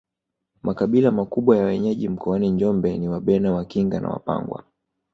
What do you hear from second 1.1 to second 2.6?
makubwa ya wenyeji mkoani